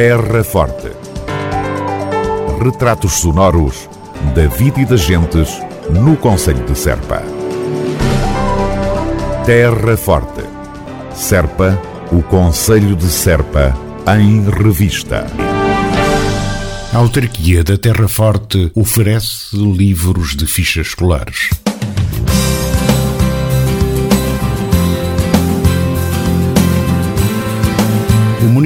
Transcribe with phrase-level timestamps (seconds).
[0.00, 0.92] Terra Forte.
[2.62, 3.90] Retratos sonoros
[4.32, 5.60] da vida e das gentes
[5.90, 7.20] no Conselho de Serpa.
[9.44, 10.44] Terra Forte.
[11.12, 11.76] Serpa,
[12.12, 13.76] o Conselho de Serpa,
[14.16, 15.26] em revista.
[16.94, 21.50] A autarquia da Terra Forte oferece livros de fichas escolares.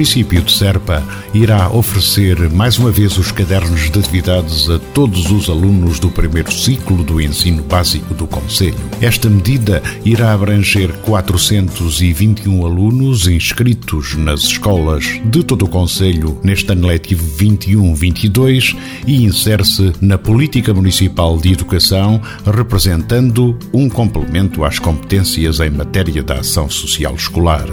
[0.03, 1.01] Município de Serpa
[1.33, 6.51] irá oferecer mais uma vez os cadernos de atividades a todos os alunos do primeiro
[6.51, 8.75] ciclo do ensino básico do Conselho.
[8.99, 16.87] Esta medida irá abranger 421 alunos inscritos nas escolas de todo o Conselho neste ano
[16.87, 18.75] letivo 21-22
[19.07, 26.41] e insere-se na Política Municipal de Educação, representando um complemento às competências em matéria da
[26.41, 27.67] ação social escolar.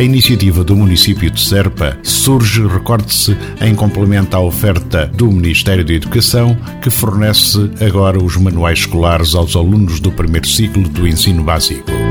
[0.00, 5.92] A iniciativa do município de Serpa surge, recorde-se, em complemento à oferta do Ministério da
[5.92, 12.09] Educação, que fornece agora os manuais escolares aos alunos do primeiro ciclo do ensino básico.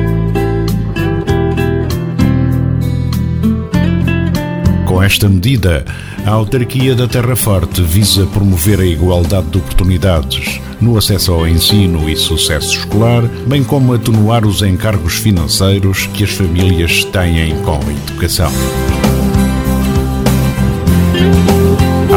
[4.99, 5.85] Com esta medida,
[6.25, 12.09] a autarquia da Terra Forte visa promover a igualdade de oportunidades no acesso ao ensino
[12.09, 17.93] e sucesso escolar, bem como atenuar os encargos financeiros que as famílias têm com a
[18.09, 18.51] educação.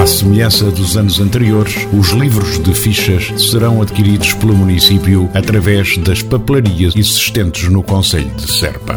[0.03, 6.21] À semelhança dos anos anteriores, os livros de fichas serão adquiridos pelo município através das
[6.21, 8.97] papelarias existentes no Conselho de Serpa.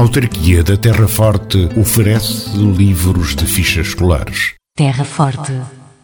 [0.00, 4.54] Autarquia da Terra Forte oferece livros de fichas escolares.
[4.74, 5.52] Terra Forte,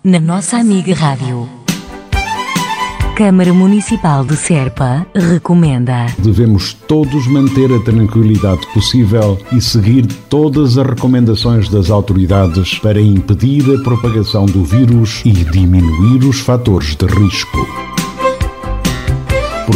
[0.04, 1.48] na nossa amiga Rádio.
[3.16, 6.04] Câmara Municipal de Serpa recomenda.
[6.18, 13.64] Devemos todos manter a tranquilidade possível e seguir todas as recomendações das autoridades para impedir
[13.74, 17.95] a propagação do vírus e diminuir os fatores de risco.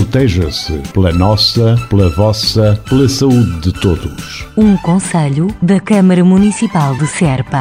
[0.00, 4.46] Proteja-se pela nossa, pela vossa, pela saúde de todos.
[4.56, 7.60] Um conselho da Câmara Municipal de Serpa.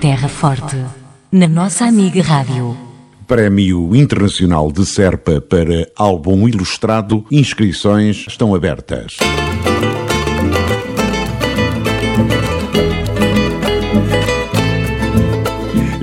[0.00, 0.76] Terra Forte,
[1.30, 2.76] na nossa amiga Rádio.
[3.28, 7.24] Prémio Internacional de Serpa para Álbum Ilustrado.
[7.30, 9.18] Inscrições estão abertas.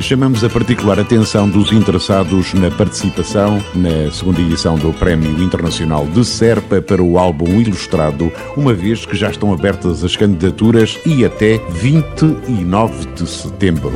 [0.08, 6.24] Chamamos a particular atenção dos interessados na participação na segunda edição do Prémio Internacional de
[6.24, 11.58] Serpa para o álbum ilustrado, uma vez que já estão abertas as candidaturas e até
[11.58, 13.92] 29 de setembro.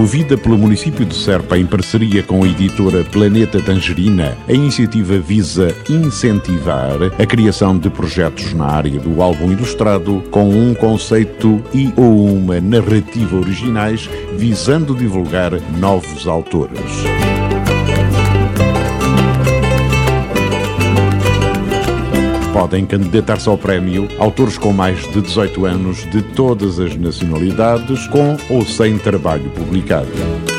[0.00, 5.76] Promovida pelo município de Serpa em parceria com a editora Planeta Tangerina, a iniciativa visa
[5.90, 12.32] incentivar a criação de projetos na área do álbum ilustrado com um conceito e ou
[12.32, 16.80] uma narrativa originais, visando divulgar novos autores.
[22.60, 28.36] Podem candidatar-se ao prémio autores com mais de 18 anos de todas as nacionalidades, com
[28.50, 30.49] ou sem trabalho publicado.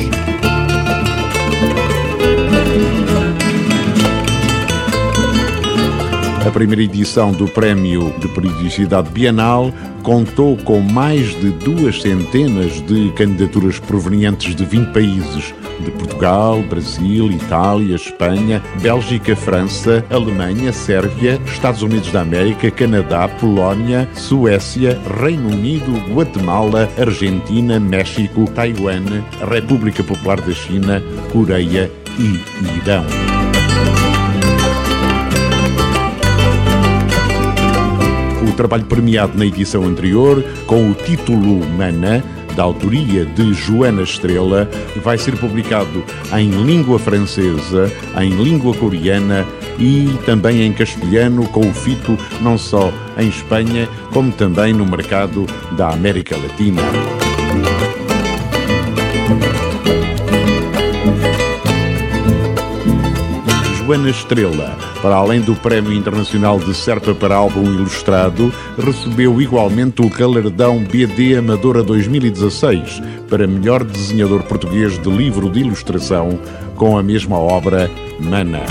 [6.45, 13.12] A primeira edição do Prémio de Periodicidade Bienal contou com mais de duas centenas de
[13.13, 21.81] candidaturas provenientes de 20 países, de Portugal, Brasil, Itália, Espanha, Bélgica, França, Alemanha, Sérvia, Estados
[21.81, 30.53] Unidos da América, Canadá, Polónia, Suécia, Reino Unido, Guatemala, Argentina, México, Taiwan, República Popular da
[30.53, 31.01] China,
[31.31, 32.39] Coreia e
[32.77, 33.34] Irão.
[38.56, 42.24] Trabalho premiado na edição anterior, com o título Mana,
[42.56, 44.69] da autoria de Joana Estrela,
[45.04, 46.04] vai ser publicado
[46.34, 49.46] em língua francesa, em língua coreana
[49.78, 55.46] e também em castelhano, com o fito não só em Espanha, como também no mercado
[55.78, 56.81] da América Latina.
[63.78, 70.10] Joana Estrela, para além do Prémio Internacional de Serpa para Álbum Ilustrado, recebeu igualmente o
[70.10, 76.40] galardão BD Amadora 2016 para melhor desenhador português de livro de ilustração
[76.75, 77.88] com a mesma obra,
[78.19, 78.63] Mana.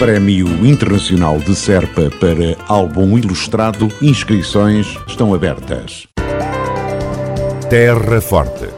[0.00, 6.08] Prémio Internacional de Serpa para Álbum Ilustrado, inscrições estão abertas.
[7.70, 8.77] Terra Forte